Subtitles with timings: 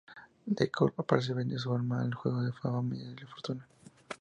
[0.57, 3.67] The Cool parecer vendió su alma al juego de la fama y la fortuna.